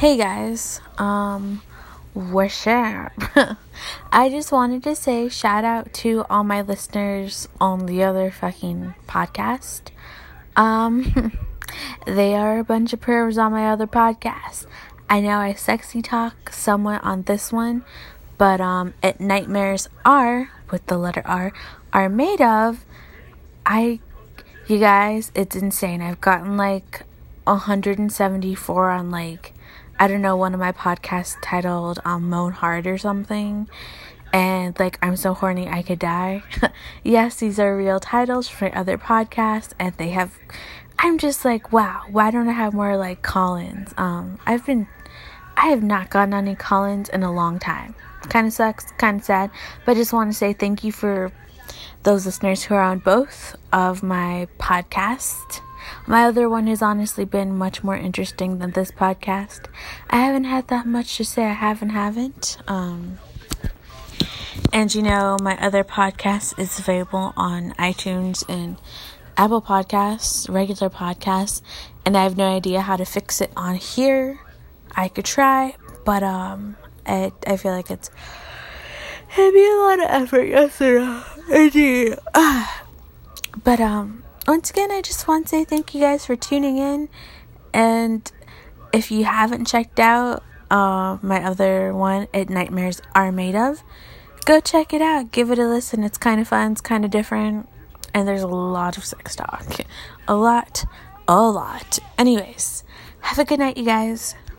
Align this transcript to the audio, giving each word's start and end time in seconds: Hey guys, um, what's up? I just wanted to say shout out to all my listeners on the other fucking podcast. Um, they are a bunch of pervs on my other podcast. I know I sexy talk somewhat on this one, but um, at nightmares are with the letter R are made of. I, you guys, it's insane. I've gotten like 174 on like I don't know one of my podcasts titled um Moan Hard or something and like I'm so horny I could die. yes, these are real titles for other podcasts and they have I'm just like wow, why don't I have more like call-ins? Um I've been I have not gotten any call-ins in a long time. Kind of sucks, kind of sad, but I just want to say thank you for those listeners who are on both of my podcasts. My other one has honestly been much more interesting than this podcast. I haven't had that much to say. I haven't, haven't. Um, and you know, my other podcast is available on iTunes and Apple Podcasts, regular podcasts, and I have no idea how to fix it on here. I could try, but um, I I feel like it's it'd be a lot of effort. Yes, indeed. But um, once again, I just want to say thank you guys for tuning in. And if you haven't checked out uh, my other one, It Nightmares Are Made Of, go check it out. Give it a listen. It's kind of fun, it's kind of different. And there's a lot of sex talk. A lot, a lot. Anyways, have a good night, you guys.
Hey 0.00 0.16
guys, 0.16 0.80
um, 0.96 1.60
what's 2.14 2.66
up? 2.66 3.12
I 4.10 4.30
just 4.30 4.50
wanted 4.50 4.82
to 4.84 4.96
say 4.96 5.28
shout 5.28 5.62
out 5.62 5.92
to 5.92 6.24
all 6.30 6.42
my 6.42 6.62
listeners 6.62 7.50
on 7.60 7.84
the 7.84 8.02
other 8.02 8.30
fucking 8.30 8.94
podcast. 9.06 9.90
Um, 10.56 11.38
they 12.06 12.34
are 12.34 12.58
a 12.60 12.64
bunch 12.64 12.94
of 12.94 13.02
pervs 13.02 13.36
on 13.36 13.52
my 13.52 13.68
other 13.68 13.86
podcast. 13.86 14.64
I 15.10 15.20
know 15.20 15.36
I 15.36 15.52
sexy 15.52 16.00
talk 16.00 16.50
somewhat 16.50 17.04
on 17.04 17.24
this 17.24 17.52
one, 17.52 17.84
but 18.38 18.58
um, 18.58 18.94
at 19.02 19.20
nightmares 19.20 19.86
are 20.02 20.50
with 20.70 20.86
the 20.86 20.96
letter 20.96 21.22
R 21.26 21.52
are 21.92 22.08
made 22.08 22.40
of. 22.40 22.86
I, 23.66 24.00
you 24.66 24.78
guys, 24.78 25.30
it's 25.34 25.56
insane. 25.56 26.00
I've 26.00 26.22
gotten 26.22 26.56
like 26.56 27.02
174 27.44 28.90
on 28.92 29.10
like 29.10 29.52
I 30.00 30.08
don't 30.08 30.22
know 30.22 30.34
one 30.34 30.54
of 30.54 30.60
my 30.60 30.72
podcasts 30.72 31.36
titled 31.42 32.00
um 32.06 32.30
Moan 32.30 32.52
Hard 32.52 32.86
or 32.86 32.96
something 32.96 33.68
and 34.32 34.78
like 34.80 34.98
I'm 35.02 35.16
so 35.16 35.34
horny 35.34 35.68
I 35.68 35.82
could 35.82 35.98
die. 35.98 36.42
yes, 37.04 37.36
these 37.36 37.58
are 37.60 37.76
real 37.76 38.00
titles 38.00 38.48
for 38.48 38.74
other 38.74 38.96
podcasts 38.96 39.72
and 39.78 39.94
they 39.98 40.08
have 40.08 40.38
I'm 40.98 41.18
just 41.18 41.44
like 41.44 41.70
wow, 41.70 42.04
why 42.10 42.30
don't 42.30 42.48
I 42.48 42.52
have 42.52 42.72
more 42.72 42.96
like 42.96 43.20
call-ins? 43.20 43.92
Um 43.98 44.38
I've 44.46 44.64
been 44.64 44.88
I 45.54 45.66
have 45.66 45.82
not 45.82 46.08
gotten 46.08 46.32
any 46.32 46.54
call-ins 46.54 47.10
in 47.10 47.22
a 47.22 47.30
long 47.30 47.58
time. 47.58 47.94
Kind 48.30 48.46
of 48.46 48.54
sucks, 48.54 48.90
kind 48.92 49.20
of 49.20 49.24
sad, 49.26 49.50
but 49.84 49.92
I 49.92 49.94
just 49.96 50.14
want 50.14 50.32
to 50.32 50.36
say 50.36 50.54
thank 50.54 50.82
you 50.82 50.92
for 50.92 51.30
those 52.04 52.24
listeners 52.24 52.62
who 52.62 52.74
are 52.74 52.82
on 52.82 53.00
both 53.00 53.54
of 53.70 54.02
my 54.02 54.48
podcasts. 54.58 55.60
My 56.06 56.24
other 56.24 56.48
one 56.48 56.66
has 56.66 56.82
honestly 56.82 57.24
been 57.24 57.56
much 57.56 57.82
more 57.84 57.96
interesting 57.96 58.58
than 58.58 58.72
this 58.72 58.90
podcast. 58.90 59.66
I 60.08 60.18
haven't 60.18 60.44
had 60.44 60.68
that 60.68 60.86
much 60.86 61.16
to 61.16 61.24
say. 61.24 61.44
I 61.44 61.52
haven't, 61.52 61.90
haven't. 61.90 62.58
Um, 62.66 63.18
and 64.72 64.94
you 64.94 65.02
know, 65.02 65.36
my 65.42 65.56
other 65.58 65.84
podcast 65.84 66.58
is 66.58 66.78
available 66.78 67.32
on 67.36 67.72
iTunes 67.72 68.44
and 68.48 68.76
Apple 69.36 69.62
Podcasts, 69.62 70.48
regular 70.52 70.90
podcasts, 70.90 71.62
and 72.04 72.16
I 72.16 72.24
have 72.24 72.36
no 72.36 72.54
idea 72.54 72.80
how 72.80 72.96
to 72.96 73.04
fix 73.04 73.40
it 73.40 73.50
on 73.56 73.76
here. 73.76 74.40
I 74.94 75.08
could 75.08 75.24
try, 75.24 75.76
but 76.04 76.22
um, 76.22 76.76
I 77.06 77.32
I 77.46 77.56
feel 77.56 77.72
like 77.72 77.90
it's 77.90 78.10
it'd 79.36 79.54
be 79.54 79.66
a 79.66 79.76
lot 79.76 79.98
of 80.00 80.06
effort. 80.10 80.44
Yes, 80.44 80.80
indeed. 81.50 82.18
But 83.64 83.80
um, 83.80 84.22
once 84.46 84.70
again, 84.70 84.90
I 84.90 85.00
just 85.00 85.28
want 85.28 85.46
to 85.46 85.50
say 85.50 85.64
thank 85.64 85.94
you 85.94 86.00
guys 86.00 86.26
for 86.26 86.36
tuning 86.36 86.78
in. 86.78 87.08
And 87.72 88.30
if 88.92 89.10
you 89.10 89.24
haven't 89.24 89.66
checked 89.66 90.00
out 90.00 90.42
uh, 90.70 91.18
my 91.22 91.44
other 91.44 91.94
one, 91.94 92.28
It 92.32 92.50
Nightmares 92.50 93.00
Are 93.14 93.30
Made 93.32 93.54
Of, 93.54 93.82
go 94.44 94.60
check 94.60 94.92
it 94.92 95.02
out. 95.02 95.32
Give 95.32 95.50
it 95.50 95.58
a 95.58 95.66
listen. 95.66 96.04
It's 96.04 96.18
kind 96.18 96.40
of 96.40 96.48
fun, 96.48 96.72
it's 96.72 96.80
kind 96.80 97.04
of 97.04 97.10
different. 97.10 97.68
And 98.12 98.26
there's 98.26 98.42
a 98.42 98.48
lot 98.48 98.96
of 98.96 99.04
sex 99.04 99.36
talk. 99.36 99.64
A 100.26 100.34
lot, 100.34 100.84
a 101.28 101.40
lot. 101.40 101.98
Anyways, 102.18 102.82
have 103.20 103.38
a 103.38 103.44
good 103.44 103.60
night, 103.60 103.76
you 103.76 103.84
guys. 103.84 104.34